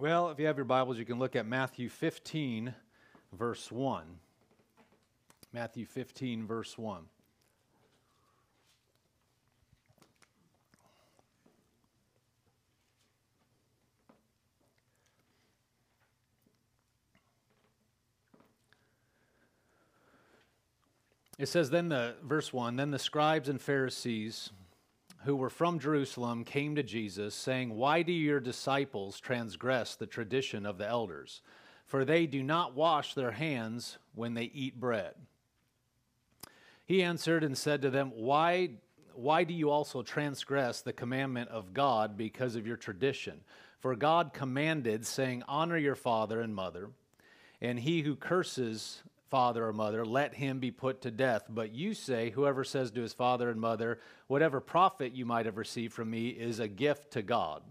[0.00, 2.74] Well, if you have your Bibles, you can look at Matthew 15,
[3.32, 4.02] verse 1.
[5.52, 7.04] Matthew 15, verse 1.
[21.38, 24.50] It says, then the verse 1 Then the scribes and Pharisees
[25.24, 30.66] who were from Jerusalem came to Jesus, saying, Why do your disciples transgress the tradition
[30.66, 31.40] of the elders?
[31.86, 35.14] For they do not wash their hands when they eat bread.
[36.84, 38.70] He answered and said to them, Why,
[39.14, 43.40] why do you also transgress the commandment of God because of your tradition?
[43.80, 46.90] For God commanded, saying, Honor your father and mother,
[47.60, 49.02] and he who curses
[49.34, 51.42] father or mother, let him be put to death.
[51.48, 53.98] But you say, Whoever says to his father and mother,
[54.28, 57.64] Whatever profit you might have received from me is a gift to God,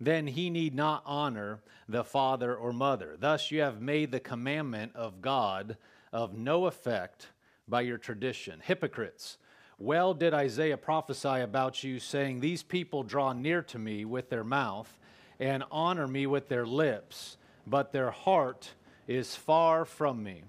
[0.00, 3.16] then he need not honor the father or mother.
[3.18, 5.76] Thus you have made the commandment of God
[6.12, 7.30] of no effect
[7.66, 8.62] by your tradition.
[8.62, 9.38] Hypocrites!
[9.80, 14.44] Well did Isaiah prophesy about you, saying, These people draw near to me with their
[14.44, 14.96] mouth
[15.40, 18.70] and honor me with their lips, but their heart
[19.08, 20.44] is far from me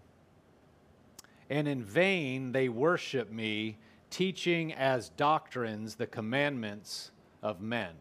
[1.54, 3.78] and in vain they worship me,
[4.09, 7.12] teaching as doctrines the commandments
[7.44, 7.92] of men.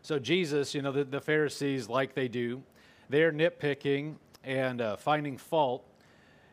[0.00, 2.62] So, Jesus, you know, the, the Pharisees, like they do,
[3.10, 5.84] they're nitpicking and uh, finding fault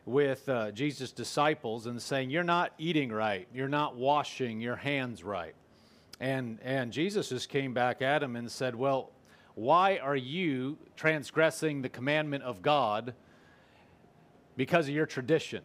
[0.04, 3.48] with uh, Jesus' disciples and saying, You're not eating right.
[3.54, 5.54] You're not washing your hands right.
[6.20, 9.12] And, and Jesus just came back at him and said, Well,
[9.54, 13.14] why are you transgressing the commandment of God
[14.56, 15.62] because of your tradition.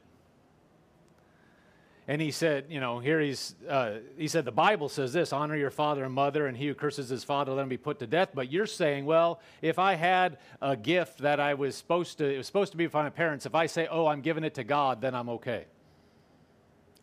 [2.09, 5.55] And he said, you know, here he's, uh, he said, the Bible says this honor
[5.55, 8.07] your father and mother, and he who curses his father, let him be put to
[8.07, 8.29] death.
[8.33, 12.37] But you're saying, well, if I had a gift that I was supposed to, it
[12.37, 14.63] was supposed to be for my parents, if I say, oh, I'm giving it to
[14.63, 15.65] God, then I'm okay.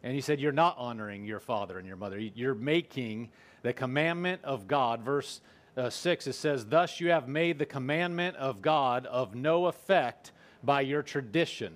[0.02, 2.18] And he said, you're not honoring your father and your mother.
[2.18, 3.30] You're making
[3.62, 5.02] the commandment of God.
[5.02, 5.40] Verse
[5.76, 10.32] uh, 6, it says, Thus you have made the commandment of God of no effect
[10.66, 11.72] by your tradition.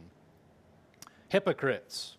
[1.29, 2.17] Hypocrites.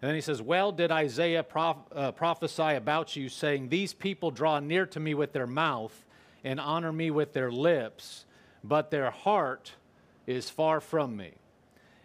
[0.00, 4.30] And then he says, Well, did Isaiah prof- uh, prophesy about you, saying, These people
[4.30, 6.04] draw near to me with their mouth
[6.44, 8.24] and honor me with their lips,
[8.62, 9.74] but their heart
[10.26, 11.32] is far from me.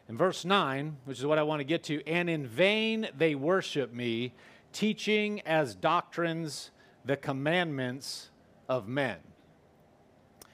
[0.09, 3.35] In verse 9, which is what I want to get to, and in vain they
[3.35, 4.33] worship me,
[4.71, 6.71] teaching as doctrines
[7.05, 8.31] the commandments
[8.67, 9.17] of men.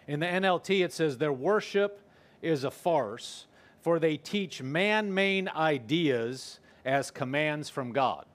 [0.07, 2.01] In the NLT, it says, Their worship
[2.41, 3.47] is a farce,
[3.81, 8.25] for they teach man made ideas as commands from God.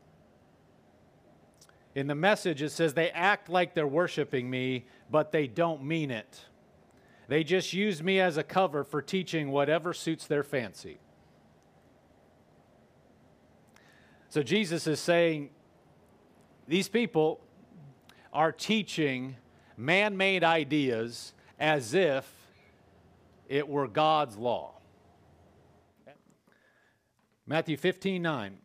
[1.94, 6.10] In the message, it says they act like they're worshiping me, but they don't mean
[6.10, 6.40] it.
[7.28, 10.98] They just use me as a cover for teaching whatever suits their fancy.
[14.28, 15.50] So Jesus is saying
[16.66, 17.40] these people
[18.32, 19.36] are teaching
[19.76, 22.43] man made ideas as if
[23.48, 24.74] it were God's law.
[27.46, 28.58] Matthew 15 9,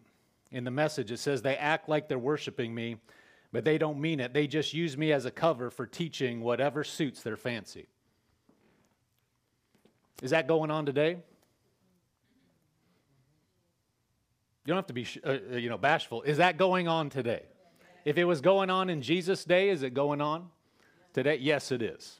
[0.51, 2.97] in the message, it says, They act like they're worshiping me,
[3.51, 4.33] but they don't mean it.
[4.33, 7.87] They just use me as a cover for teaching whatever suits their fancy.
[10.21, 11.17] Is that going on today?
[14.65, 16.21] You don't have to be, uh, uh, you know, bashful.
[16.23, 17.43] Is that going on today?
[18.05, 20.49] If it was going on in Jesus' day, is it going on
[21.13, 21.37] today?
[21.37, 22.18] Yes, it is.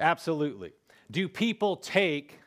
[0.00, 0.72] Absolutely.
[1.10, 2.38] Do people take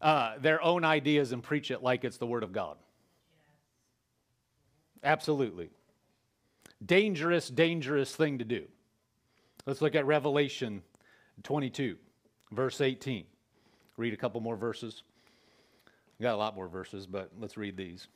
[0.00, 2.76] uh, their own ideas and preach it like it's the Word of God?
[5.04, 5.70] Absolutely.
[6.84, 8.64] Dangerous, dangerous thing to do.
[9.66, 10.82] Let's look at Revelation
[11.44, 11.96] 22,
[12.52, 13.24] verse 18.
[13.96, 15.02] Read a couple more verses.
[16.18, 18.08] We got a lot more verses, but let's read these.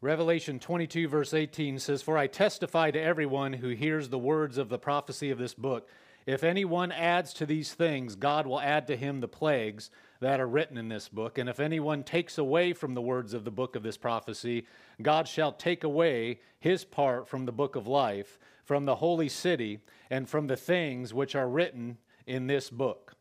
[0.00, 4.68] Revelation 22, verse 18 says, For I testify to everyone who hears the words of
[4.68, 5.88] the prophecy of this book.
[6.24, 9.90] If anyone adds to these things, God will add to him the plagues
[10.20, 11.36] that are written in this book.
[11.36, 14.66] And if anyone takes away from the words of the book of this prophecy,
[15.02, 19.80] God shall take away his part from the book of life, from the holy city,
[20.10, 23.14] and from the things which are written in this book.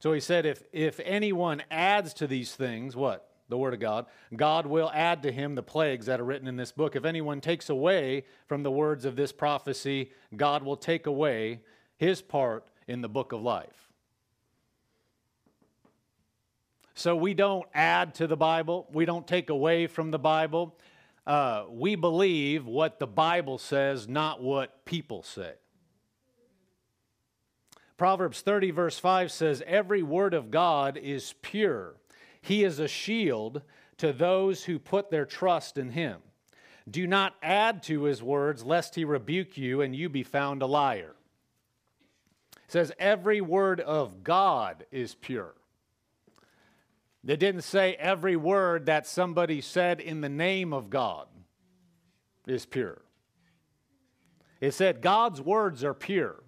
[0.00, 3.30] So he said, if, if anyone adds to these things, what?
[3.48, 6.56] The Word of God, God will add to him the plagues that are written in
[6.56, 6.96] this book.
[6.96, 11.60] If anyone takes away from the words of this prophecy, God will take away
[11.96, 13.92] his part in the book of life.
[16.94, 20.76] So we don't add to the Bible, we don't take away from the Bible.
[21.26, 25.54] Uh, we believe what the Bible says, not what people say.
[27.96, 31.96] Proverbs 30, verse 5 says, Every word of God is pure.
[32.46, 33.62] He is a shield
[33.96, 36.20] to those who put their trust in him.
[36.88, 40.66] Do not add to his words, lest he rebuke you and you be found a
[40.66, 41.16] liar.
[42.54, 45.54] It says, Every word of God is pure.
[47.24, 51.26] They didn't say every word that somebody said in the name of God
[52.46, 53.02] is pure.
[54.60, 56.44] It said God's words are pure.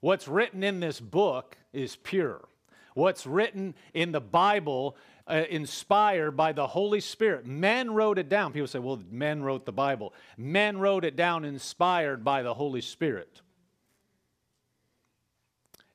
[0.00, 2.48] What's written in this book is pure.
[2.96, 4.96] What's written in the Bible,
[5.26, 7.44] uh, inspired by the Holy Spirit.
[7.44, 8.54] Men wrote it down.
[8.54, 10.14] People say, well, men wrote the Bible.
[10.38, 13.42] Men wrote it down, inspired by the Holy Spirit.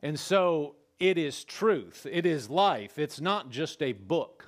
[0.04, 3.00] And so it is truth, it is life.
[3.00, 4.46] It's not just a book,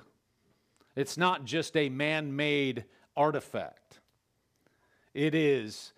[0.94, 2.84] it's not just a man made
[3.16, 3.98] artifact.
[5.12, 5.92] It is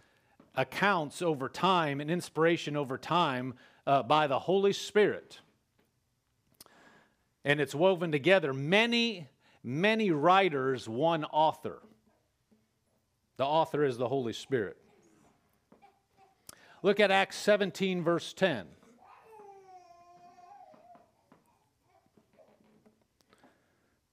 [0.54, 3.52] accounts over time and inspiration over time
[3.86, 5.40] uh, by the Holy Spirit.
[7.46, 8.52] And it's woven together.
[8.52, 9.28] Many,
[9.62, 11.80] many writers, one author.
[13.36, 14.76] The author is the Holy Spirit.
[16.82, 18.66] Look at Acts 17, verse 10.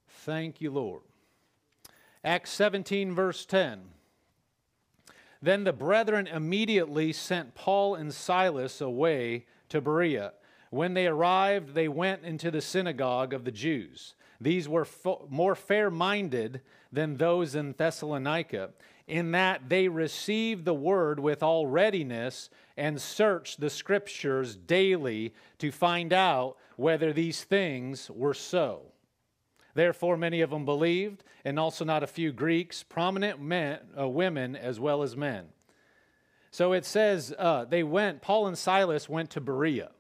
[0.07, 1.01] Thank you, Lord.
[2.23, 3.81] Acts 17, verse 10.
[5.41, 10.33] Then the brethren immediately sent Paul and Silas away to Berea.
[10.73, 14.15] When they arrived, they went into the synagogue of the Jews.
[14.41, 16.61] These were fo- more fair minded
[16.91, 18.71] than those in Thessalonica,
[19.05, 25.71] in that they received the word with all readiness and searched the scriptures daily to
[25.71, 28.81] find out whether these things were so.
[29.75, 34.55] Therefore, many of them believed, and also not a few Greeks, prominent men, uh, women
[34.55, 35.49] as well as men.
[36.49, 39.91] So it says uh, they went, Paul and Silas went to Berea.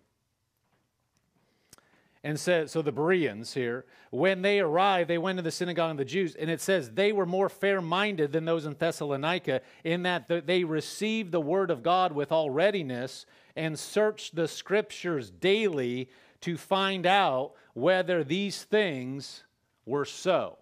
[2.25, 5.97] And said, so the Bereans here, when they arrived, they went to the synagogue of
[5.97, 10.03] the Jews, and it says they were more fair minded than those in Thessalonica, in
[10.03, 13.25] that they received the word of God with all readiness
[13.57, 16.09] and searched the scriptures daily
[16.41, 19.43] to find out whether these things
[19.85, 20.57] were so.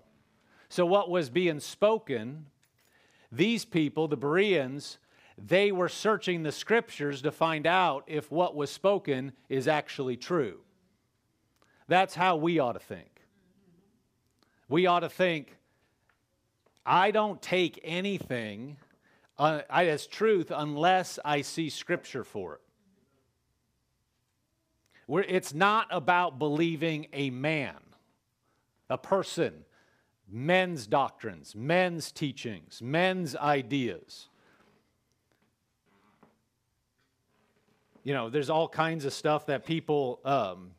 [0.70, 2.46] So, what was being spoken,
[3.32, 4.98] these people, the Bereans,
[5.38, 10.60] they were searching the scriptures to find out if what was spoken is actually true.
[11.92, 13.10] That's how we ought to think.
[14.70, 15.58] We ought to think,
[16.86, 18.78] I don't take anything
[19.38, 22.62] uh, as truth unless I see scripture for
[25.10, 25.26] it.
[25.28, 27.76] It's not about believing a man
[28.90, 29.66] a person,
[30.30, 34.30] men's doctrines, men's teachings, men's ideas.
[38.06, 40.72] You know, there's all kinds of stuff that people um,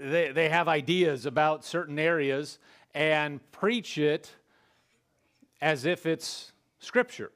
[0.00, 2.58] they, they have ideas about certain areas
[2.94, 4.34] and preach it
[5.60, 7.30] as if it's scripture.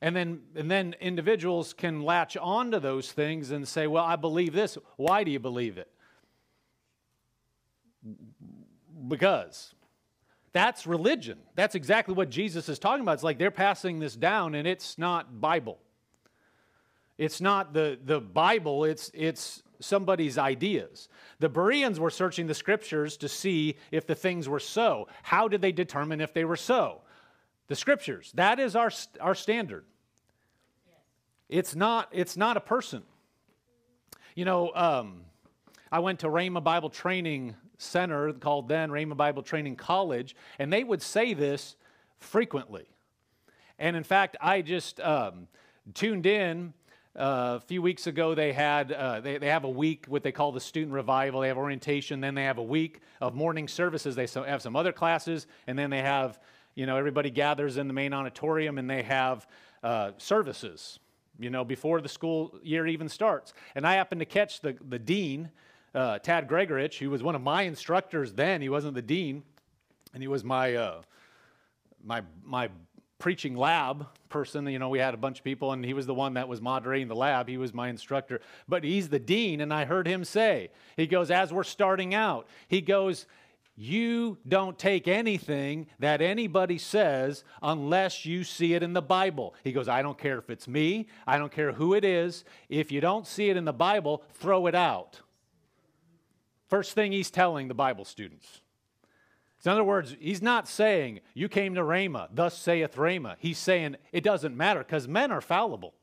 [0.00, 4.54] And then, and then individuals can latch onto those things and say, Well, I believe
[4.54, 4.78] this.
[4.96, 5.88] Why do you believe it?
[9.08, 9.74] because
[10.52, 11.38] that's religion.
[11.54, 13.14] That's exactly what Jesus is talking about.
[13.14, 15.78] It's like they're passing this down and it's not Bible.
[17.18, 21.08] It's not the, the Bible, it's, it's somebody's ideas.
[21.38, 25.08] The Bereans were searching the scriptures to see if the things were so.
[25.22, 27.02] How did they determine if they were so?
[27.68, 28.32] The scriptures.
[28.34, 29.84] That is our, our standard.
[31.48, 33.02] It's, not, it's not a person.
[34.34, 35.22] You know, um,
[35.90, 40.84] I went to Rhema Bible Training center called then Rhema Bible Training College, and they
[40.84, 41.76] would say this
[42.18, 42.86] frequently.
[43.78, 45.48] And in fact, I just um,
[45.94, 46.74] tuned in
[47.20, 48.34] uh, a few weeks ago.
[48.34, 51.42] They had uh, they, they have a week what they call the student revival.
[51.42, 54.16] They have orientation, then they have a week of morning services.
[54.16, 56.40] They have some other classes, and then they have
[56.74, 59.46] you know everybody gathers in the main auditorium, and they have
[59.82, 60.98] uh, services.
[61.38, 63.52] You know before the school year even starts.
[63.74, 65.50] And I happened to catch the the dean
[65.94, 68.62] uh, Tad Gregurich, who was one of my instructors then.
[68.62, 69.42] He wasn't the dean,
[70.14, 71.02] and he was my uh,
[72.02, 72.70] my my
[73.20, 74.66] preaching lab person.
[74.66, 76.60] You know, we had a bunch of people, and he was the one that was
[76.60, 77.48] moderating the lab.
[77.48, 81.30] He was my instructor, but he's the dean, and I heard him say, he goes,
[81.30, 83.26] as we're starting out, he goes.
[83.76, 89.54] You don't take anything that anybody says unless you see it in the Bible.
[89.64, 92.44] He goes, I don't care if it's me, I don't care who it is.
[92.68, 95.20] If you don't see it in the Bible, throw it out.
[96.68, 98.60] First thing he's telling the Bible students.
[99.64, 103.36] In other words, he's not saying, You came to Rhema, thus saith Rhema.
[103.38, 105.94] He's saying it doesn't matter because men are fallible.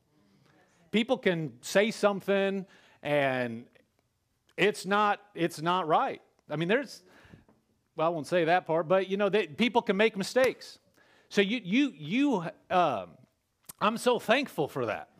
[0.90, 2.64] People can say something
[3.02, 3.64] and
[4.56, 6.22] it's not, it's not right.
[6.50, 7.02] I mean, there's,
[7.96, 10.78] well, I won't say that part, but you know, they, people can make mistakes.
[11.28, 13.06] So you, you, you, uh,
[13.80, 15.10] I'm so thankful for that.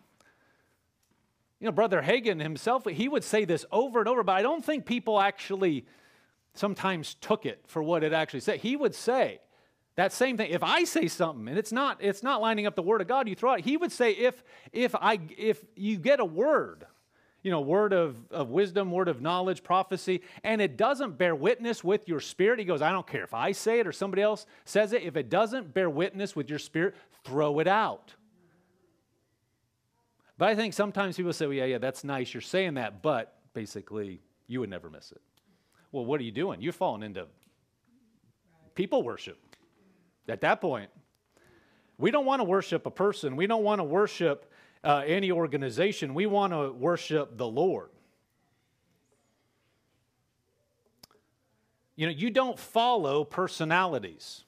[1.61, 4.65] You know, Brother Hagin himself, he would say this over and over, but I don't
[4.65, 5.87] think people actually
[6.59, 8.61] sometimes took it for what it actually said.
[8.61, 9.41] He would say
[9.97, 10.51] that same thing.
[10.51, 13.29] If I say something and it's not, it's not lining up the word of God,
[13.29, 13.65] you throw it.
[13.65, 16.87] He would say, if if I if you get a word,
[17.43, 21.83] you know, word of, of wisdom, word of knowledge, prophecy, and it doesn't bear witness
[21.83, 24.47] with your spirit, he goes, I don't care if I say it or somebody else
[24.65, 25.03] says it.
[25.03, 28.15] If it doesn't bear witness with your spirit, throw it out.
[30.37, 32.33] But I think sometimes people say, well, yeah, yeah, that's nice.
[32.33, 35.21] You're saying that, but basically, you would never miss it.
[35.93, 36.61] Well, what are you doing?
[36.61, 37.27] You're falling into
[38.75, 39.39] people worship.
[40.29, 40.91] At that point,
[41.97, 43.35] we don't want to worship a person.
[43.35, 44.53] We don't want to worship
[44.85, 46.15] uh, any organization.
[46.15, 47.89] We want to worship the Lord.
[51.97, 54.45] You know, you don't follow personalities.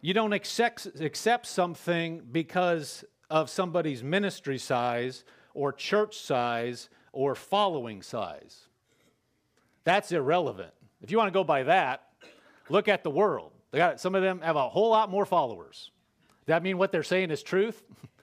[0.00, 8.00] You don't accept, accept something because of somebody's ministry size or church size or following
[8.00, 8.67] size.
[9.84, 10.72] That's irrelevant.
[11.00, 12.02] If you want to go by that,
[12.68, 13.52] look at the world.
[13.72, 15.90] Got, some of them have a whole lot more followers.
[16.40, 17.82] Does that mean what they're saying is truth?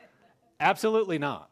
[0.60, 1.50] Absolutely not.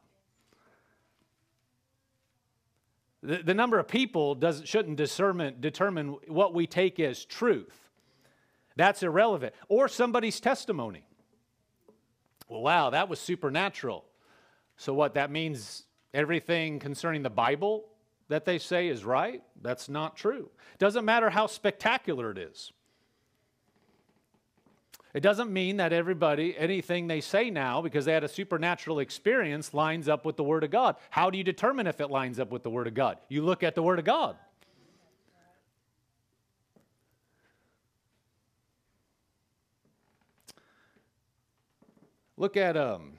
[3.22, 7.90] The, the number of people does, shouldn't determine what we take as truth.
[8.76, 9.54] That's irrelevant.
[9.70, 11.06] Or somebody's testimony.
[12.50, 14.04] Well, wow, that was supernatural.
[14.78, 15.84] So, what that means
[16.14, 17.86] everything concerning the Bible
[18.30, 19.44] that they say is right?
[19.62, 20.50] That's not true.
[20.80, 22.72] Doesn't matter how spectacular it is.
[25.14, 29.72] It doesn't mean that everybody, anything they say now, because they had a supernatural experience,
[29.74, 30.96] lines up with the Word of God.
[31.12, 33.18] How do you determine if it lines up with the Word of God?
[33.30, 34.36] You look at the Word of God.
[42.36, 43.14] Look at um,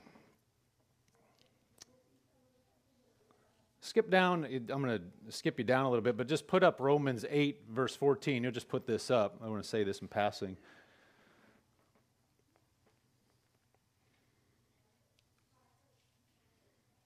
[3.84, 4.44] skip down.
[4.44, 7.60] I'm going to skip you down a little bit, but just put up Romans 8,
[7.70, 8.42] verse 14.
[8.42, 9.40] You'll just put this up.
[9.44, 10.56] I want to say this in passing.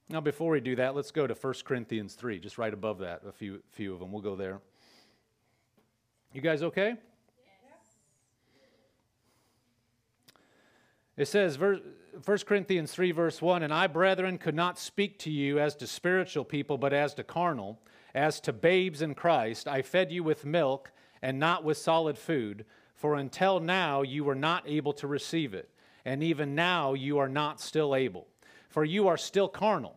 [0.09, 3.23] Now, before we do that, let's go to 1 Corinthians 3, just right above that,
[3.29, 4.11] a few, few of them.
[4.11, 4.61] We'll go there.
[6.33, 6.95] You guys okay?
[11.17, 11.59] It says,
[12.25, 15.87] 1 Corinthians 3, verse 1 And I, brethren, could not speak to you as to
[15.87, 17.79] spiritual people, but as to carnal,
[18.15, 19.69] as to babes in Christ.
[19.69, 20.91] I fed you with milk
[21.23, 25.71] and not with solid food, for until now you were not able to receive it,
[26.05, 28.27] and even now you are not still able,
[28.69, 29.95] for you are still carnal.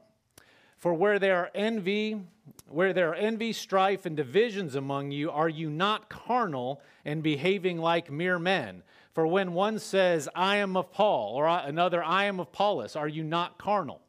[0.78, 2.22] For where there are envy,
[2.68, 7.78] where there are envy, strife, and divisions among you, are you not carnal and behaving
[7.78, 8.84] like mere men?
[9.14, 13.08] For when one says, I am of Paul, or another, I am of Apollos, are
[13.08, 14.02] you not carnal?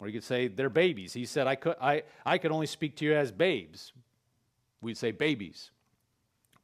[0.00, 1.12] Or you could say, they're babies.
[1.12, 3.92] He said, I could, I, I could only speak to you as babes.
[4.80, 5.70] We'd say babies.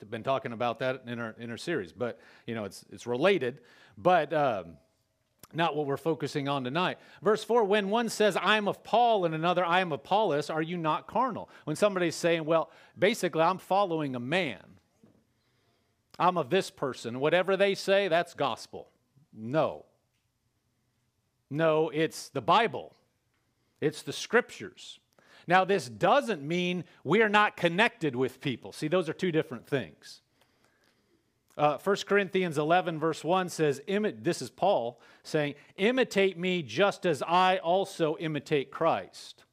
[0.00, 3.06] We've been talking about that in our, in our series, but, you know, it's, it's
[3.06, 3.60] related,
[3.96, 4.76] but um,
[5.52, 6.98] not what we're focusing on tonight.
[7.22, 10.50] Verse 4 When one says, I am of Paul, and another, I am of Apollos,
[10.50, 11.48] are you not carnal?
[11.64, 14.77] When somebody's saying, well, basically, I'm following a man
[16.18, 17.20] I'm of this person.
[17.20, 18.88] Whatever they say, that's gospel.
[19.32, 19.84] No.
[21.50, 22.94] No, it's the Bible,
[23.80, 24.98] it's the scriptures.
[25.46, 28.72] Now, this doesn't mean we are not connected with people.
[28.72, 30.20] See, those are two different things.
[31.56, 37.22] Uh, 1 Corinthians 11, verse 1 says, This is Paul saying, Imitate me just as
[37.22, 39.44] I also imitate Christ.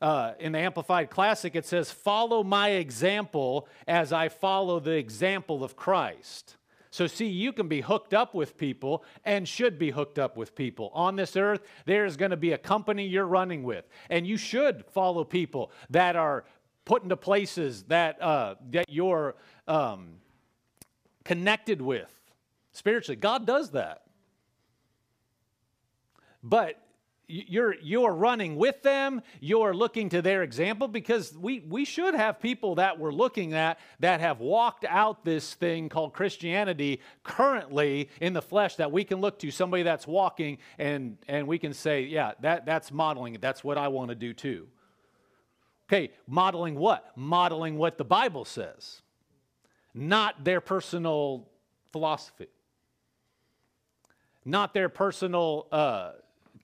[0.00, 5.64] Uh, in the Amplified Classic, it says, Follow my example as I follow the example
[5.64, 6.56] of Christ.
[6.90, 10.54] So, see, you can be hooked up with people and should be hooked up with
[10.54, 10.90] people.
[10.94, 14.84] On this earth, there's going to be a company you're running with, and you should
[14.86, 16.44] follow people that are
[16.84, 19.34] put into places that, uh, that you're
[19.66, 20.14] um,
[21.24, 22.10] connected with
[22.72, 23.16] spiritually.
[23.16, 24.02] God does that.
[26.42, 26.80] But
[27.28, 32.40] you're you're running with them you're looking to their example because we we should have
[32.40, 38.32] people that we're looking at that have walked out this thing called christianity currently in
[38.32, 42.02] the flesh that we can look to somebody that's walking and and we can say
[42.02, 44.68] yeah that that's modeling that's what i want to do too.
[45.88, 47.16] Okay, modeling what?
[47.16, 49.02] Modeling what the Bible says,
[49.94, 51.48] not their personal
[51.92, 52.48] philosophy,
[54.44, 56.12] not their personal uh,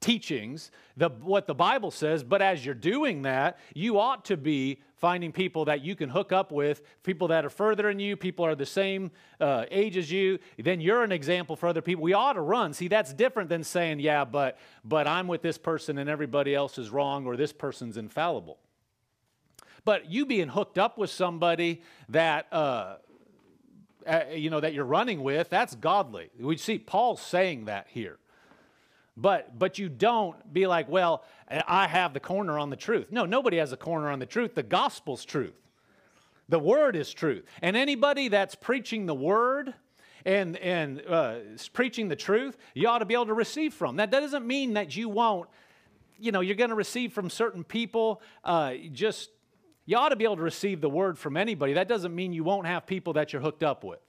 [0.03, 2.23] teachings, the, what the Bible says.
[2.23, 6.33] But as you're doing that, you ought to be finding people that you can hook
[6.33, 10.13] up with, people that are further than you, people are the same uh, age as
[10.13, 10.39] you.
[10.59, 12.05] Then you're an example for other people.
[12.05, 12.73] We ought to run.
[12.73, 16.79] See, that's different than saying, yeah, but but I'm with this person and everybody else
[16.79, 18.59] is wrong or this person's infallible.
[19.85, 22.97] But you being hooked up with somebody that uh,
[24.07, 26.31] uh, you know that you're running with, that's godly.
[26.39, 28.19] We see Paul saying that here.
[29.17, 33.09] But but you don't be like, well, I have the corner on the truth.
[33.11, 34.55] No, nobody has a corner on the truth.
[34.55, 35.55] The gospel's truth.
[36.49, 37.45] The word is truth.
[37.61, 39.75] And anybody that's preaching the word
[40.25, 41.37] and and uh,
[41.75, 43.97] preaching the truth, you ought to be able to receive from.
[43.97, 45.49] That that doesn't mean that you won't.
[46.19, 48.23] You know, you're going to receive from certain people.
[48.45, 49.31] Uh, just
[49.85, 51.75] you ought to be able to receive the word from anybody.
[51.75, 54.01] That doesn't mean you won't have people that you're hooked up with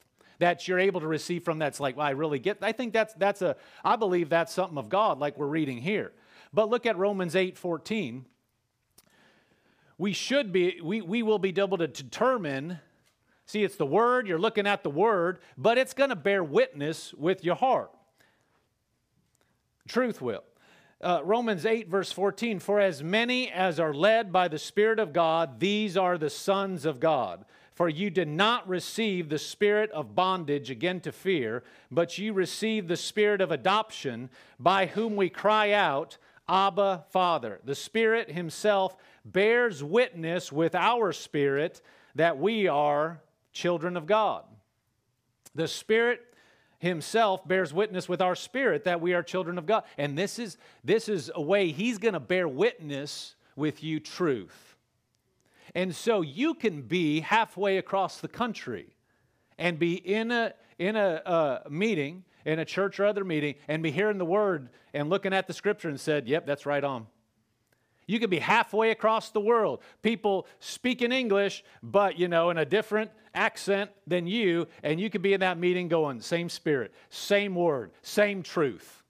[0.43, 2.57] that you're able to receive from that's like, well, I really get.
[2.61, 6.11] I think that's that's a I believe that's something of God, like we're reading here.
[6.51, 8.25] But look at Romans 8 14.
[9.97, 12.79] We should be, we, we will be able to determine.
[13.45, 17.13] See, it's the word, you're looking at the word, but it's going to bear witness
[17.13, 17.91] with your heart.
[19.87, 20.43] Truth will.
[20.99, 25.13] Uh, Romans 8, verse 14 For as many as are led by the Spirit of
[25.13, 27.45] God, these are the sons of God.
[27.73, 32.87] For you did not receive the spirit of bondage again to fear, but you received
[32.87, 37.59] the spirit of adoption, by whom we cry out, Abba, Father.
[37.63, 41.81] The Spirit Himself bears witness with our spirit
[42.15, 43.21] that we are
[43.53, 44.43] children of God.
[45.55, 46.21] The Spirit
[46.83, 49.83] himself bears witness with our spirit that we are children of God.
[49.97, 54.72] And this is this is a way he's going to bear witness with you truth.
[55.75, 58.95] And so you can be halfway across the country
[59.57, 63.81] and be in a, in a uh, meeting, in a church or other meeting, and
[63.81, 67.07] be hearing the word and looking at the scripture and said, Yep, that's right on.
[68.05, 69.81] You could be halfway across the world.
[70.01, 75.21] People speaking English, but you know, in a different accent than you, and you could
[75.21, 79.03] be in that meeting going, same spirit, same word, same truth.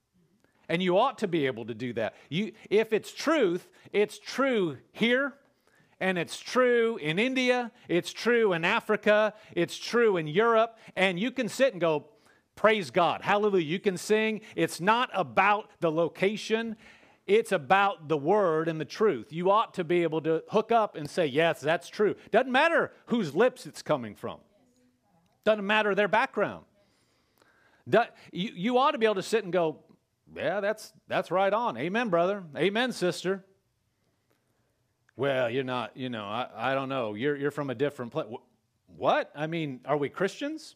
[0.69, 2.15] And you ought to be able to do that.
[2.29, 5.33] You, if it's truth, it's true here
[6.03, 11.31] and it's true in India, it's true in Africa, it's true in Europe, and you
[11.31, 12.07] can sit and go,
[12.55, 13.65] Praise God, hallelujah.
[13.65, 14.41] You can sing.
[14.55, 16.75] It's not about the location,
[17.25, 19.31] it's about the word and the truth.
[19.31, 22.15] You ought to be able to hook up and say, Yes, that's true.
[22.31, 24.39] Doesn't matter whose lips it's coming from,
[25.45, 26.65] doesn't matter their background.
[27.87, 28.01] You,
[28.33, 29.79] you ought to be able to sit and go,
[30.35, 31.77] Yeah, that's, that's right on.
[31.77, 32.43] Amen, brother.
[32.57, 33.45] Amen, sister.
[35.15, 37.13] Well, you're not, you know, I, I don't know.
[37.13, 38.25] You're, you're from a different place.
[38.97, 39.31] What?
[39.35, 40.75] I mean, are we Christians?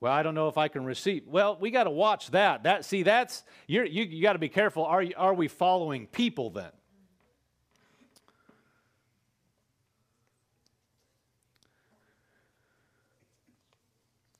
[0.00, 1.24] Well, I don't know if I can receive.
[1.26, 2.62] Well, we got to watch that.
[2.62, 4.84] That see, that's you're, you you got to be careful.
[4.84, 6.70] Are are we following people then?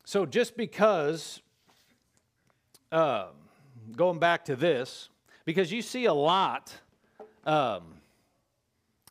[0.06, 1.40] So just because,
[2.90, 3.26] uh,
[3.94, 5.10] going back to this,
[5.44, 6.74] because you see a lot.
[7.44, 7.99] Um,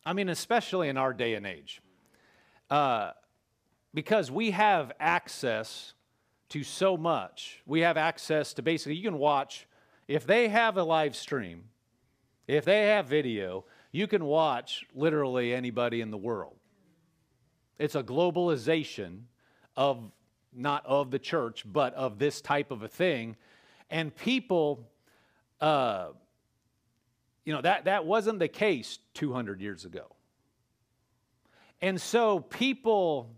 [0.10, 1.84] I mean, especially in our day and age,
[2.72, 3.12] uh,
[3.94, 5.94] because we have access
[6.50, 7.62] to so much.
[7.68, 9.68] We have access to basically, you can watch,
[10.08, 11.66] if they have a live stream,
[12.48, 16.56] if they have video, you can watch literally anybody in the world.
[17.78, 19.26] It's a globalization
[19.78, 20.12] of,
[20.52, 23.36] not of the church, but of this type of a thing.
[23.92, 24.90] And people,
[25.62, 26.08] uh,
[27.46, 30.16] you know, that, that wasn't the case 200 years ago.
[31.82, 33.32] And so people,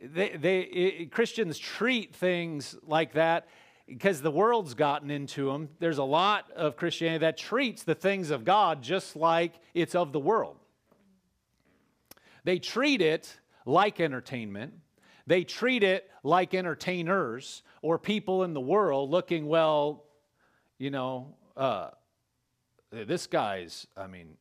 [0.00, 3.46] they, they, it, Christians treat things like that
[3.86, 5.68] because the world's gotten into them.
[5.78, 10.12] There's a lot of Christianity that treats the things of God just like it's of
[10.12, 10.56] the world.
[12.44, 13.34] They treat it
[13.66, 14.74] like entertainment.
[15.26, 20.04] They treat it like entertainers or people in the world looking, well,
[20.78, 21.90] you know, uh,
[22.90, 24.36] this guy's, I mean,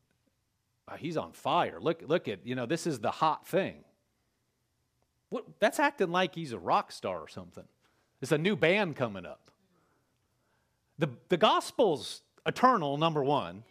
[0.88, 1.80] uh, he's on fire.
[1.80, 3.84] Look, look at, you know, this is the hot thing.
[5.30, 7.66] What, that's acting like he's a rock star or something.
[8.22, 9.52] It's a new band coming up.
[10.98, 13.64] The, the gospel's eternal, number one,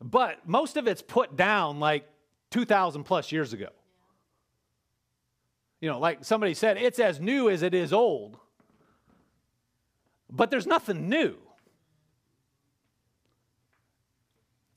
[0.00, 2.04] but most of it's put down like
[2.50, 3.68] 2,000 plus years ago.
[5.80, 8.38] You know, like somebody said, it's as new as it is old,
[10.30, 11.36] but there's nothing new.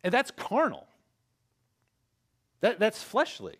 [0.05, 0.85] And that's carnal.
[2.61, 3.55] That, that's fleshly.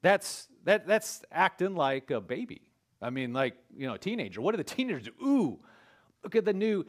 [0.00, 2.62] That's, that, that's acting like a baby.
[3.02, 4.40] I mean, like, you know, a teenager.
[4.40, 5.26] What do the teenagers do?
[5.26, 5.58] Ooh,
[6.22, 6.86] look at the new,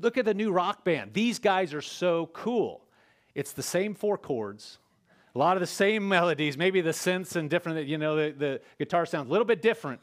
[0.00, 1.14] look at the new rock band.
[1.14, 2.82] These guys are so cool.
[3.32, 4.78] It's the same four chords,
[5.32, 8.60] a lot of the same melodies, maybe the synths and different, you know, the, the
[8.76, 10.00] guitar sounds a little bit different.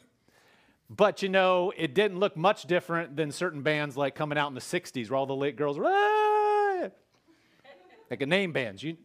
[0.89, 4.55] But you know, it didn't look much different than certain bands like coming out in
[4.55, 6.28] the 60s where all the late girls were, ah!
[8.09, 8.83] Like a name bands.
[8.83, 8.97] You,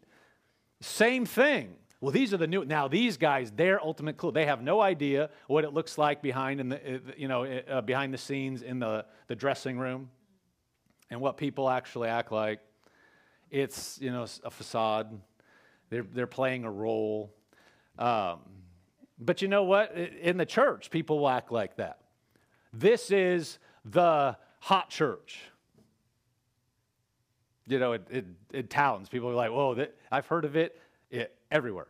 [0.80, 1.76] same thing.
[2.00, 2.64] Well, these are the new.
[2.64, 4.32] Now these guys, they're ultimate clue.
[4.32, 7.80] They have no idea what it looks like behind in the, uh, you know, uh,
[7.80, 10.10] behind the scenes in the, the dressing room,
[11.10, 12.60] and what people actually act like.
[13.50, 15.18] It's you know a facade.
[15.88, 17.34] They're they're playing a role.
[17.98, 18.40] Um,
[19.18, 19.94] but you know what?
[19.94, 22.00] In the church, people will act like that.
[22.72, 25.40] This is the hot church.
[27.66, 30.78] You know, in, in towns, people are like, whoa, that, I've heard of it,
[31.10, 31.86] it everywhere.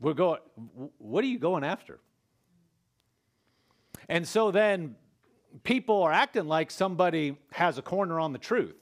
[0.00, 0.40] We're going,
[0.98, 1.98] what are you going after?
[4.08, 4.94] And so then
[5.64, 8.76] people are acting like somebody has a corner on the truth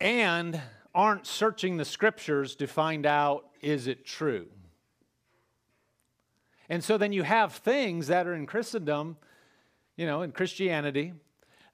[0.00, 0.60] and
[0.94, 4.46] aren't searching the scriptures to find out is it true?
[6.68, 9.16] And so then you have things that are in Christendom,
[9.96, 11.12] you know, in Christianity,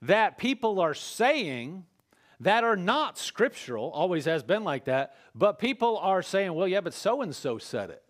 [0.06, 1.84] that people are saying
[2.40, 6.80] that are not scriptural, always has been like that, but people are saying, well, yeah,
[6.80, 8.02] but so and so said it.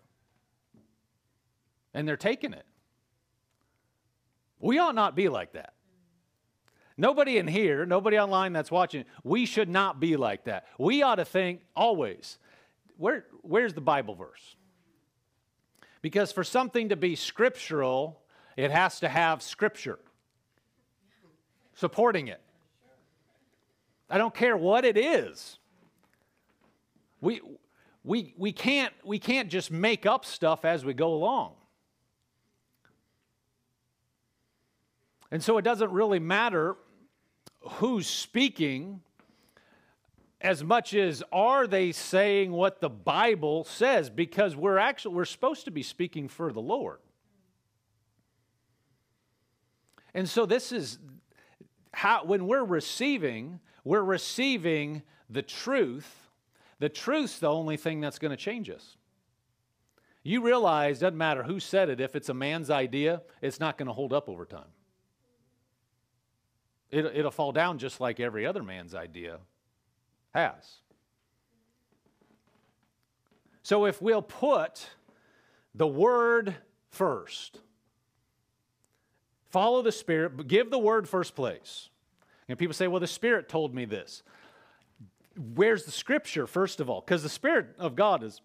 [1.95, 2.67] And they're taking it.
[4.59, 5.75] We ought not be like that.
[6.97, 10.67] Nobody in here, nobody online that's watching, we should not be like that.
[10.79, 12.39] We ought to think always
[12.97, 14.57] where, where's the Bible verse?
[16.01, 18.23] Because for something to be scriptural,
[18.57, 19.99] it has to have scripture
[21.77, 22.41] supporting it.
[24.11, 25.59] I don't care what it is.
[27.21, 27.41] We,
[28.03, 31.53] we, we, can't, we can't just make up stuff as we go along.
[35.31, 36.77] And so it doesn't really matter
[37.61, 39.01] who's speaking
[40.41, 45.65] as much as are they saying what the Bible says because we're actually we're supposed
[45.65, 46.99] to be speaking for the Lord.
[50.15, 50.99] And so this is
[51.97, 56.29] how when we're receiving, we're receiving the truth.
[56.79, 58.99] The truth's the only thing that's going to change us.
[60.23, 63.87] You realize doesn't matter who said it, if it's a man's idea, it's not going
[63.87, 64.69] to hold up over time.
[66.91, 69.39] It, it'll fall down just like every other man's idea
[70.35, 70.81] has.
[73.63, 74.91] So if we'll put
[75.75, 76.57] the word
[76.91, 77.61] first,
[79.51, 81.89] follow the Spirit, but give the word first place.
[82.49, 84.23] And people say, well, the Spirit told me this.
[85.55, 87.01] Where's the scripture, first of all?
[87.01, 88.41] Because the Spirit of God is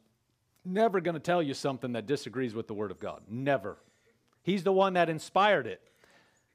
[0.66, 3.22] never going to tell you something that disagrees with the Word of God.
[3.30, 3.78] Never.
[4.44, 5.82] He's the one that inspired it,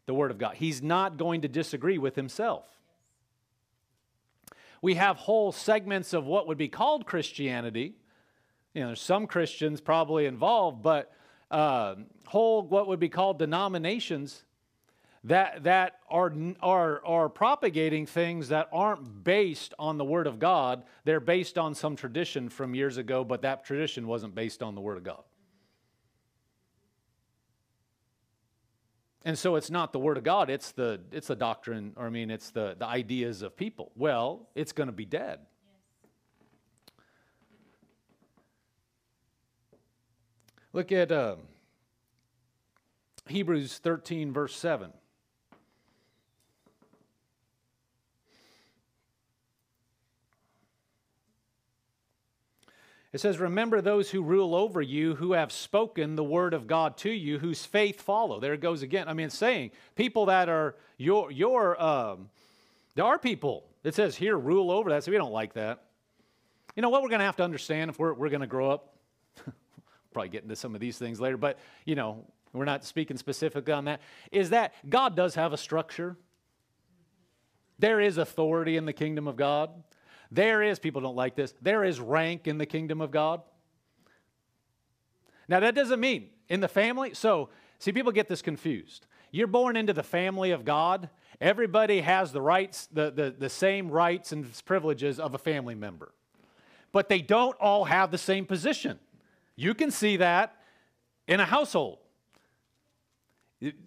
[0.06, 0.56] the Word of God.
[0.56, 2.66] He's not going to disagree with Himself
[4.82, 7.94] we have whole segments of what would be called Christianity.
[8.74, 11.12] You know, there's some Christians probably involved, but
[11.50, 11.94] uh,
[12.26, 14.44] whole what would be called denominations
[15.24, 20.84] that, that are, are, are propagating things that aren't based on the Word of God.
[21.04, 24.80] They're based on some tradition from years ago, but that tradition wasn't based on the
[24.80, 25.22] Word of God.
[29.24, 32.10] And so it's not the word of God, it's the it's the doctrine, or I
[32.10, 33.90] mean it's the, the ideas of people.
[33.96, 35.40] Well, it's going to be dead.
[40.76, 41.36] Look at uh,
[43.28, 44.92] Hebrews 13, verse 7.
[53.14, 56.98] It says, Remember those who rule over you, who have spoken the word of God
[56.98, 58.38] to you, whose faith follow.
[58.38, 59.08] There it goes again.
[59.08, 62.28] I mean, saying people that are your, your um,
[62.96, 63.64] there are people.
[63.82, 65.04] It says here, rule over that.
[65.04, 65.84] So we don't like that.
[66.74, 68.70] You know what we're going to have to understand if we're, we're going to grow
[68.70, 68.92] up?
[70.16, 72.24] Probably get into some of these things later, but, you know,
[72.54, 74.00] we're not speaking specifically on that.
[74.32, 76.16] Is that God does have a structure.
[77.78, 79.68] There is authority in the kingdom of God.
[80.30, 83.42] There is, people don't like this, there is rank in the kingdom of God.
[85.48, 87.12] Now, that doesn't mean in the family.
[87.12, 89.06] So, see, people get this confused.
[89.32, 91.10] You're born into the family of God.
[91.42, 96.14] Everybody has the rights, the, the, the same rights and privileges of a family member.
[96.90, 98.98] But they don't all have the same position.
[99.56, 100.56] You can see that
[101.26, 101.98] in a household.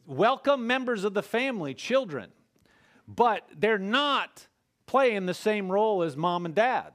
[0.08, 2.32] Welcome members of the family, children,
[3.08, 4.48] but they're not
[4.88, 6.94] playing the same role as mom and dad.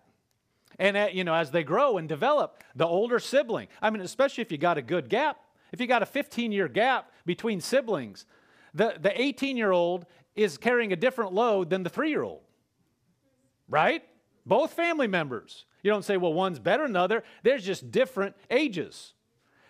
[0.80, 4.42] And, uh, you know, as they grow and develop, the older sibling, I mean, especially
[4.42, 5.38] if you got a good gap,
[5.70, 8.26] if you got a 15 year gap between siblings,
[8.74, 12.42] the, the 18 year old is carrying a different load than the three year old,
[13.68, 14.02] right?
[14.44, 15.64] Both family members.
[15.84, 17.22] You don't say, well, one's better than the other.
[17.44, 19.12] There's just different ages.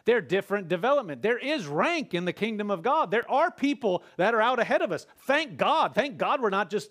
[0.05, 1.22] They're different development.
[1.22, 3.11] There is rank in the kingdom of God.
[3.11, 5.07] There are people that are out ahead of us.
[5.27, 5.94] Thank God.
[5.94, 6.90] Thank God we're not just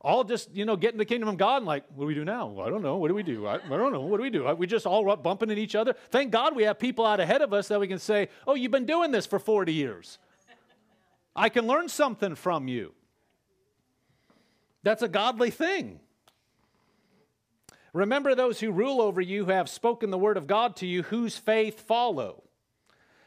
[0.00, 2.14] all just, you know, get in the kingdom of God and like, what do we
[2.14, 2.46] do now?
[2.46, 2.96] Well, I don't know.
[2.96, 3.46] What do we do?
[3.46, 4.02] I, I don't know.
[4.02, 4.46] What do we do?
[4.54, 5.94] We just all bumping at each other.
[6.10, 8.72] Thank God we have people out ahead of us that we can say, oh, you've
[8.72, 10.18] been doing this for 40 years.
[11.34, 12.94] I can learn something from you.
[14.82, 16.00] That's a godly thing.
[17.96, 21.02] Remember those who rule over you who have spoken the word of God to you,
[21.04, 22.42] whose faith follow.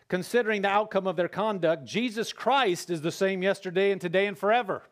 [0.09, 4.37] Considering the outcome of their conduct, Jesus Christ is the same yesterday and today and
[4.37, 4.83] forever.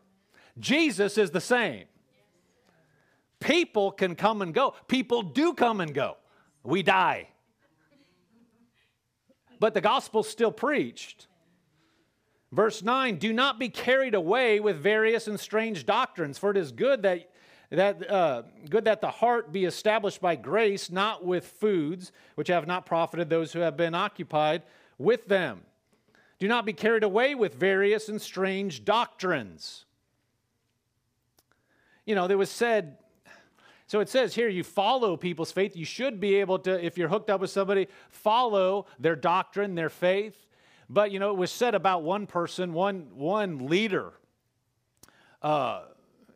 [0.58, 1.84] Jesus is the same.
[3.38, 4.74] People can come and go.
[4.88, 6.16] People do come and go.
[6.64, 7.28] We die.
[9.60, 11.28] But the gospel's still preached.
[12.50, 16.72] Verse 9 Do not be carried away with various and strange doctrines, for it is
[16.72, 17.30] good that
[17.70, 22.66] that uh, good that the heart be established by grace, not with foods which have
[22.66, 24.62] not profited those who have been occupied
[24.96, 25.60] with them.
[26.38, 29.84] Do not be carried away with various and strange doctrines.
[32.06, 32.96] You know, there was said,
[33.86, 35.76] so it says here, you follow people's faith.
[35.76, 39.90] You should be able to, if you're hooked up with somebody, follow their doctrine, their
[39.90, 40.46] faith.
[40.88, 44.12] But, you know, it was said about one person, one, one leader.
[45.42, 45.82] Uh,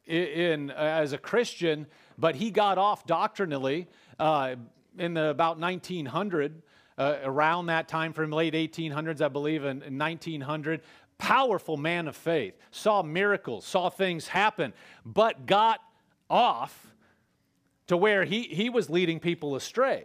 [0.06, 1.86] in, uh, as a Christian,
[2.18, 3.88] but he got off doctrinally
[4.18, 4.56] uh,
[4.98, 6.62] in the, about 1900,
[6.98, 10.82] uh, around that time from late 1800s, I believe, in, in 1900.
[11.18, 14.72] Powerful man of faith, saw miracles, saw things happen,
[15.06, 15.80] but got
[16.28, 16.94] off
[17.86, 20.04] to where he, he was leading people astray.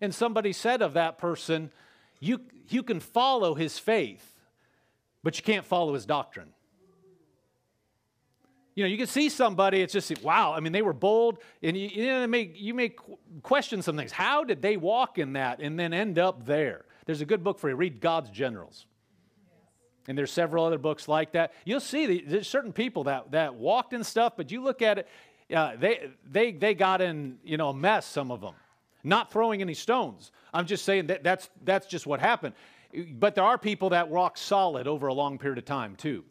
[0.00, 1.70] And somebody said of that person,
[2.20, 4.36] you, you can follow his faith,
[5.22, 6.50] but you can't follow his doctrine.
[8.76, 11.74] You know, you can see somebody, it's just, wow, I mean, they were bold, and
[11.74, 12.94] you, you, know, may, you may
[13.42, 14.12] question some things.
[14.12, 16.84] How did they walk in that and then end up there?
[17.06, 17.74] There's a good book for you.
[17.74, 18.84] Read God's Generals.
[20.08, 21.54] And there's several other books like that.
[21.64, 25.08] You'll see there's certain people that, that walked in stuff, but you look at it,
[25.54, 28.54] uh, they, they, they got in, you know, a mess, some of them.
[29.02, 30.32] Not throwing any stones.
[30.52, 32.54] I'm just saying that that's, that's just what happened.
[33.12, 36.24] But there are people that walk solid over a long period of time, too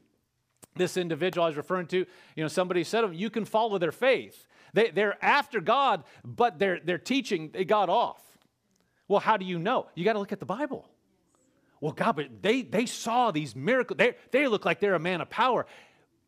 [0.76, 3.92] this individual I was referring to, you know, somebody said him, you can follow their
[3.92, 4.48] faith.
[4.74, 8.22] They, they're after God, but they're, they're teaching, they got off.
[9.08, 9.88] Well, how do you know?
[9.96, 10.90] You got to look at the Bible.
[11.80, 13.98] Well, God, but they, they saw these miracles.
[13.98, 15.66] They, they look like they're a man of power.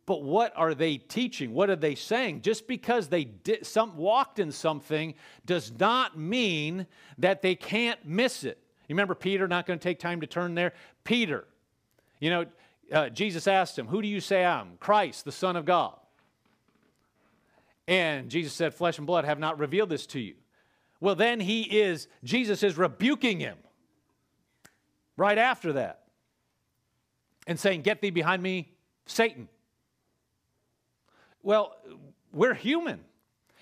[0.06, 1.54] But what are they teaching?
[1.54, 2.42] What are they saying?
[2.42, 8.46] Just because they did some, walked in something does not mean that they can't miss
[8.46, 8.58] it.
[8.88, 10.74] You remember Peter, not going to take time to turn there?
[11.04, 11.46] Peter,
[12.22, 12.46] you know,
[12.91, 14.78] uh, Jesus asked him, Who do you say I am?
[14.80, 15.95] Christ, the Son of God.
[17.88, 20.36] And Jesus said, Flesh and blood have not revealed this to you.
[21.00, 23.58] Well, then he is, Jesus is rebuking him
[25.15, 26.04] right after that
[27.45, 28.73] and saying, Get thee behind me,
[29.06, 29.47] Satan.
[31.43, 31.76] Well,
[32.34, 33.02] we're human.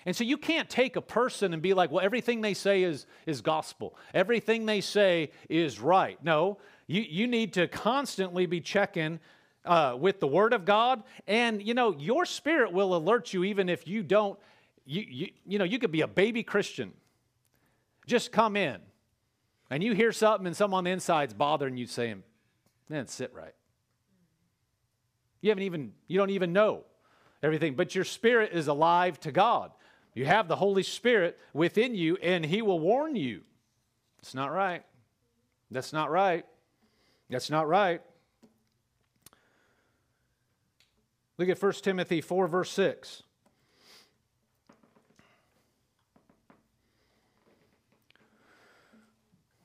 [0.06, 3.06] And so you can't take a person and be like, well, everything they say is,
[3.26, 3.96] is gospel.
[4.14, 6.16] Everything they say is right.
[6.22, 9.20] No, you, you need to constantly be checking
[9.64, 11.02] uh, with the Word of God.
[11.26, 14.38] And, you know, your spirit will alert you even if you don't,
[14.84, 16.92] you, you, you know, you could be a baby Christian.
[18.06, 18.80] Just come in
[19.68, 22.22] and you hear something and someone on the inside's bothering you saying,
[22.88, 23.54] man, sit right.
[25.40, 26.84] You haven't even, you don't even know
[27.42, 29.72] everything, but your spirit is alive to God.
[30.14, 33.42] You have the Holy Spirit within you, and He will warn you.
[34.20, 34.82] It's not right.
[35.70, 36.46] That's not right.
[37.28, 38.00] That's not right.
[41.38, 43.22] Look at 1 Timothy 4, verse 6.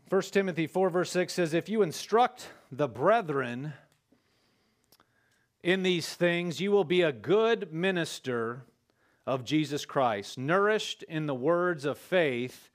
[0.09, 3.73] First Timothy 4, verse 6 says, If you instruct the brethren
[5.63, 8.63] in these things, you will be a good minister
[9.25, 12.69] of Jesus Christ, nourished in the words of faith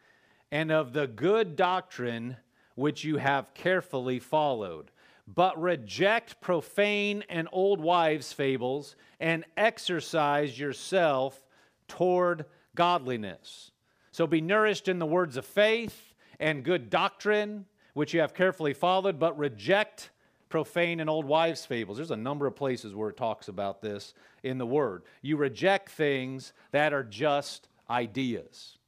[0.50, 2.38] and of the good doctrine
[2.76, 4.92] which you have carefully followed.
[5.26, 11.42] But reject profane and old wives' fables and exercise yourself
[11.88, 12.44] toward
[12.76, 13.72] godliness.
[14.12, 18.72] So be nourished in the words of faith and good doctrine, which you have carefully
[18.72, 20.10] followed, but reject
[20.48, 21.96] profane and old wives' fables.
[21.96, 25.02] There's a number of places where it talks about this in the Word.
[25.22, 28.78] You reject things that are just ideas.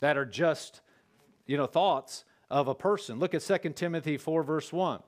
[0.00, 0.80] that are just,
[1.46, 3.18] you know, thoughts of a person.
[3.18, 5.00] Look at 2 Timothy 4, verse 1.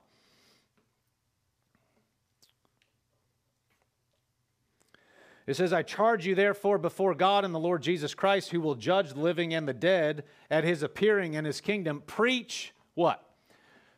[5.46, 8.76] It says, I charge you therefore before God and the Lord Jesus Christ, who will
[8.76, 12.02] judge the living and the dead at his appearing in his kingdom.
[12.06, 13.24] Preach what?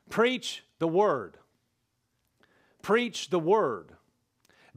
[0.09, 1.37] Preach the word.
[2.81, 3.93] Preach the word.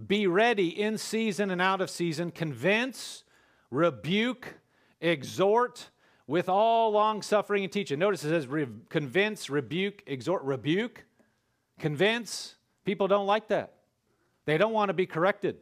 [0.05, 2.31] Be ready in season and out of season.
[2.31, 3.23] Convince,
[3.71, 4.55] rebuke,
[4.99, 5.91] exhort
[6.27, 7.99] with all long suffering and teaching.
[7.99, 11.03] Notice it says re- convince, rebuke, exhort, rebuke,
[11.79, 12.55] convince.
[12.83, 13.73] People don't like that.
[14.45, 15.57] They don't want to be corrected.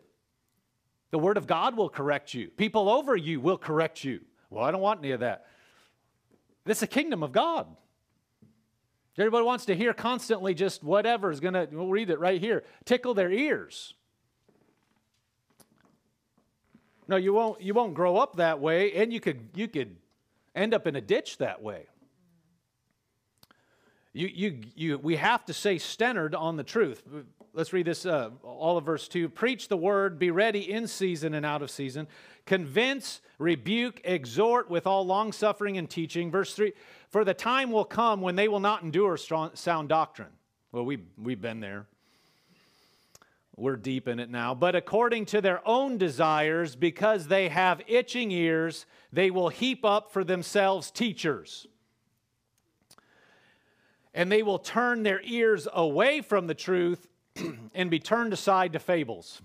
[1.11, 2.49] The Word of God will correct you.
[2.49, 4.21] People over you will correct you.
[4.49, 5.45] Well, I don't want any of that.
[6.65, 7.67] This is the kingdom of God.
[9.17, 12.63] Everybody wants to hear constantly just whatever is going to, we'll read it right here,
[12.83, 13.93] tickle their ears.
[17.07, 19.97] No, you won't, you won't grow up that way, and you could, you could
[20.55, 21.87] end up in a ditch that way.
[24.13, 27.01] You, you, you, we have to say centered on the truth.
[27.51, 29.29] Let's read this, uh, all of verse 2.
[29.29, 32.07] Preach the word, be ready in season and out of season.
[32.45, 36.29] Convince, rebuke, exhort with all long suffering and teaching.
[36.29, 36.73] Verse 3
[37.09, 40.31] For the time will come when they will not endure strong, sound doctrine.
[40.71, 41.87] Well, we, we've been there.
[43.55, 44.55] We're deep in it now.
[44.55, 50.11] But according to their own desires, because they have itching ears, they will heap up
[50.11, 51.67] for themselves teachers.
[54.13, 57.07] And they will turn their ears away from the truth
[57.75, 59.41] and be turned aside to fables.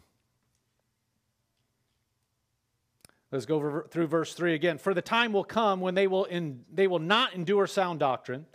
[3.31, 4.79] Let's go through verse 3 again.
[4.79, 8.47] For the time will come when they will, in, they will not endure sound doctrine,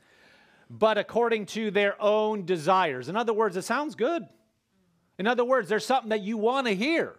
[0.68, 3.08] but according to their own desires.
[3.08, 4.28] In other words, it sounds good.
[5.19, 7.15] In other words, there's something that you want to hear.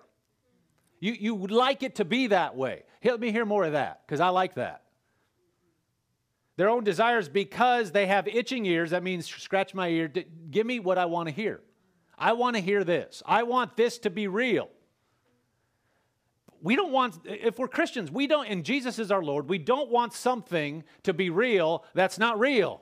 [1.01, 2.85] You, you would like it to be that way.
[3.05, 4.83] Let me hear more of that because I like that.
[6.57, 8.91] Their own desires because they have itching ears.
[8.91, 10.09] That means scratch my ear.
[10.51, 11.61] Give me what I want to hear.
[12.17, 13.23] I want to hear this.
[13.27, 14.71] I want this to be real.
[16.63, 19.91] We don't want, if we're Christians, we don't, and Jesus is our Lord, we don't
[19.91, 22.81] want something to be real that's not real.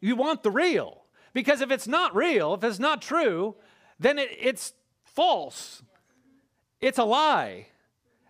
[0.00, 1.02] You want the real.
[1.34, 3.56] Because if it's not real, if it's not true,
[3.98, 4.72] then it, it's
[5.04, 5.82] false.
[6.80, 7.66] It's a lie.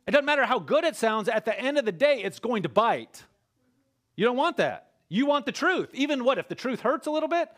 [0.07, 2.63] It doesn't matter how good it sounds, at the end of the day, it's going
[2.63, 3.23] to bite.
[4.17, 4.89] You don't want that.
[5.09, 5.91] You want the truth.
[5.93, 7.51] Even what, if the truth hurts a little bit?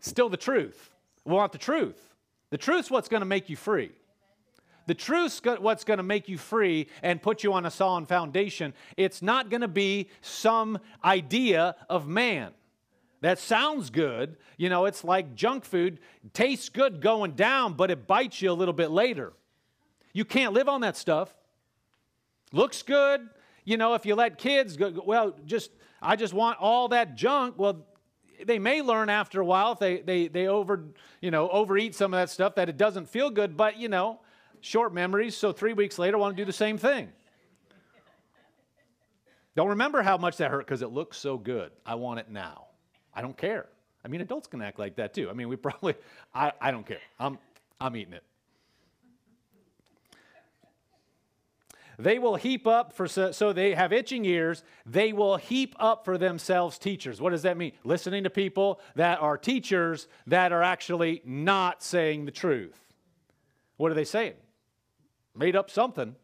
[0.00, 0.90] Still the truth.
[1.24, 1.96] We want the truth.
[2.50, 3.90] The truth's what's going to make you free.
[4.86, 8.74] The truth's what's going to make you free and put you on a solid foundation.
[8.98, 12.52] It's not going to be some idea of man.
[13.24, 14.36] That sounds good.
[14.58, 15.98] You know, it's like junk food.
[16.34, 19.32] Tastes good going down, but it bites you a little bit later.
[20.12, 21.34] You can't live on that stuff.
[22.52, 23.26] Looks good.
[23.64, 25.70] You know, if you let kids go, well, just,
[26.02, 27.54] I just want all that junk.
[27.56, 27.86] Well,
[28.44, 30.84] they may learn after a while if they, they, they over,
[31.22, 34.20] you know, overeat some of that stuff that it doesn't feel good, but, you know,
[34.60, 35.34] short memories.
[35.34, 37.08] So three weeks later, want to do the same thing.
[39.56, 41.72] Don't remember how much that hurt because it looks so good.
[41.86, 42.66] I want it now.
[43.14, 43.66] I don't care.
[44.04, 45.30] I mean, adults can act like that too.
[45.30, 45.94] I mean, we probably,
[46.34, 47.00] I, I don't care.
[47.18, 47.38] I'm,
[47.80, 48.24] I'm eating it.
[51.98, 54.64] They will heap up for, so they have itching ears.
[54.84, 57.20] They will heap up for themselves teachers.
[57.20, 57.72] What does that mean?
[57.84, 62.80] Listening to people that are teachers that are actually not saying the truth.
[63.76, 64.34] What are they saying?
[65.36, 66.16] Made up something.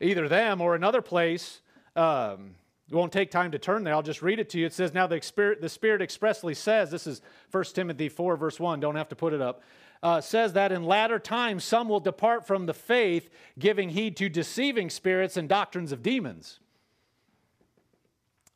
[0.00, 1.60] Either them or another place.
[1.94, 2.56] Um,
[2.90, 3.94] it won't take time to turn there.
[3.94, 4.66] I'll just read it to you.
[4.66, 8.60] It says, Now the Spirit, the Spirit expressly says, this is 1 Timothy 4, verse
[8.60, 9.62] 1, don't have to put it up
[10.04, 14.28] uh, says that in latter times some will depart from the faith, giving heed to
[14.28, 16.60] deceiving spirits and doctrines of demons.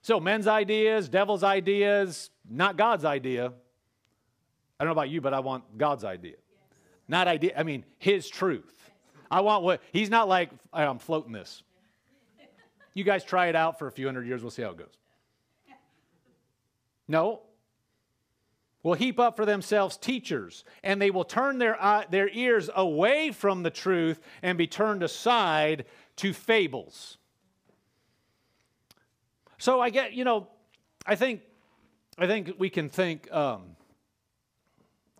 [0.02, 3.46] So, men's ideas, devil's ideas, not God's idea.
[3.46, 6.36] I don't know about you, but I want God's idea.
[7.08, 8.90] Not idea, I mean, his truth.
[9.30, 11.62] I want what, he's not like, I'm floating this.
[12.98, 14.98] You guys try it out for a few hundred years, we'll see how it goes.
[17.06, 17.42] No,
[18.82, 23.30] will heap up for themselves teachers, and they will turn their, uh, their ears away
[23.30, 25.84] from the truth and be turned aside
[26.16, 27.18] to fables.
[29.58, 30.48] So I get, you know,
[31.06, 31.42] I think,
[32.18, 33.76] I think we can think, um,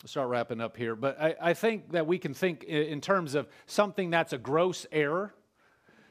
[0.05, 3.47] start wrapping up here, but I, I think that we can think in terms of
[3.67, 5.33] something that's a gross error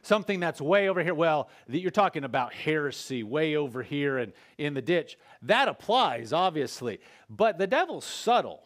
[0.08, 1.14] something that's way over here.
[1.14, 5.18] Well, that you're talking about heresy way over here and in the ditch.
[5.44, 7.00] That applies, obviously.
[7.30, 8.64] But the devil's subtle.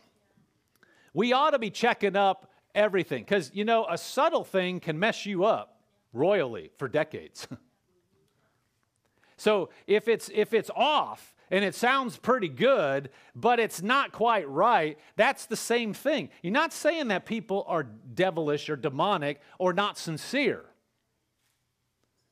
[1.14, 5.26] We ought to be checking up everything because, you know, a subtle thing can mess
[5.26, 5.80] you up.
[6.14, 7.48] royally for decades.
[9.38, 14.48] so if it's if it's off and it sounds pretty good, but it's not quite
[14.50, 16.30] right, that's the same thing.
[16.42, 20.66] You're not saying that people are devilish or demonic or not sincere.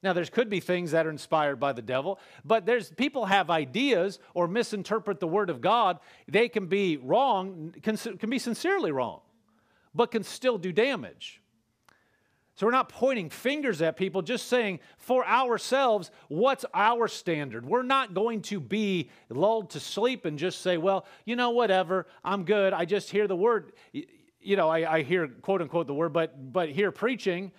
[0.01, 3.49] Now, there could be things that are inspired by the devil, but there's people have
[3.49, 5.99] ideas or misinterpret the word of God.
[6.27, 9.19] They can be wrong, can, can be sincerely wrong,
[9.93, 11.41] but can still do damage.
[12.55, 17.65] So we're not pointing fingers at people, just saying for ourselves, what's our standard?
[17.65, 22.05] We're not going to be lulled to sleep and just say, well, you know, whatever,
[22.23, 22.73] I'm good.
[22.73, 23.71] I just hear the word.
[23.93, 27.53] You know, I, I hear quote unquote the word, but but hear preaching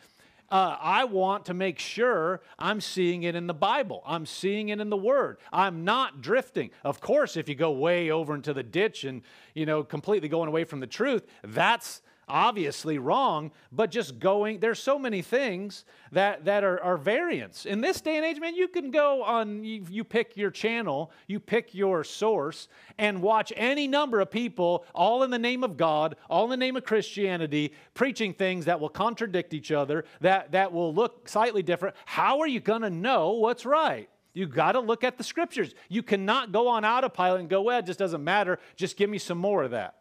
[0.50, 4.02] uh, I want to make sure I'm seeing it in the Bible.
[4.06, 5.38] I'm seeing it in the Word.
[5.52, 6.70] I'm not drifting.
[6.84, 9.22] Of course, if you go way over into the ditch and,
[9.54, 14.78] you know, completely going away from the truth, that's obviously wrong, but just going, there's
[14.78, 17.66] so many things that, that are, are variants.
[17.66, 21.10] In this day and age, man, you can go on, you, you pick your channel,
[21.26, 22.68] you pick your source,
[22.98, 26.56] and watch any number of people, all in the name of God, all in the
[26.56, 31.62] name of Christianity, preaching things that will contradict each other, that, that will look slightly
[31.62, 31.96] different.
[32.06, 34.08] How are you going to know what's right?
[34.32, 35.74] You got to look at the scriptures.
[35.88, 38.60] You cannot go on autopilot and go, well, it just doesn't matter.
[38.76, 39.96] Just give me some more of that.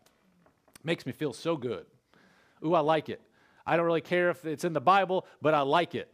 [0.83, 1.85] Makes me feel so good.
[2.65, 3.21] Ooh, I like it.
[3.65, 6.11] I don't really care if it's in the Bible, but I like it.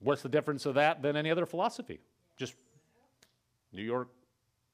[0.00, 2.00] What's the difference of that than any other philosophy?
[2.36, 2.54] Just
[3.72, 4.08] New York,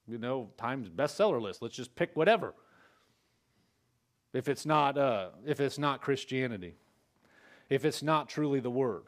[0.06, 1.62] you know, Times bestseller list.
[1.62, 2.54] Let's just pick whatever.
[4.32, 6.74] If it's not, uh, if it's not Christianity,
[7.70, 9.04] if it's not truly the Word.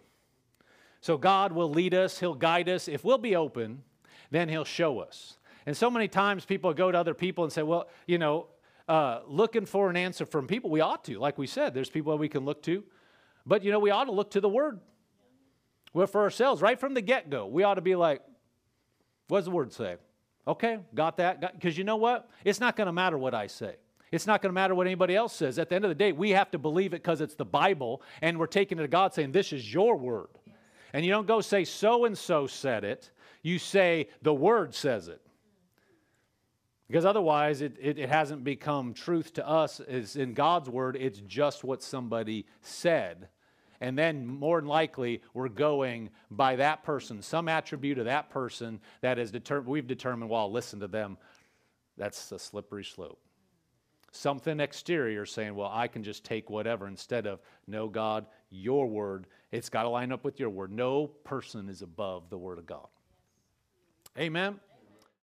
[1.01, 2.89] So God will lead us, He'll guide us.
[2.89, 3.83] If we'll be open,
[4.31, 5.37] then He'll show us.
[5.67, 8.47] And so many times people go to other people and say, well, you know,
[8.89, 10.71] uh, looking for an answer from people.
[10.71, 12.85] We ought to, like we said, there's people that we can look to.
[13.45, 14.81] But, you know, we ought to look to the Word.
[15.93, 18.23] Well, for ourselves, right from the get go, we ought to be like,
[19.29, 19.97] what does the Word say?
[20.47, 21.55] Okay, got that.
[21.55, 22.29] Because you know what?
[22.45, 23.77] It's not going to matter what I say.
[24.13, 25.59] It's not going to matter what anybody else says.
[25.59, 28.03] At the end of the day, we have to believe it because it's the Bible,
[28.23, 30.29] and we're taking it to God saying, This is your word.
[30.93, 33.11] And you don't go say, So and so said it.
[33.43, 35.21] You say, The word says it.
[36.89, 39.81] Because otherwise, it, it, it, hasn't become truth to us.
[39.89, 43.29] It's in God's word, it's just what somebody said.
[43.81, 48.81] And then, more than likely, we're going by that person, some attribute of that person
[49.03, 51.19] that is determined, we've determined, well, I'll listen to them.
[51.99, 53.19] That's a slippery slope.
[54.13, 59.27] Something exterior saying, well, I can just take whatever instead of, no, God, your word,
[59.53, 60.73] it's got to line up with your word.
[60.73, 62.87] No person is above the word of God.
[64.19, 64.59] Amen.